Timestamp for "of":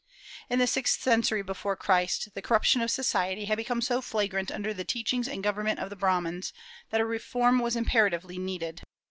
2.81-2.89, 5.77-5.91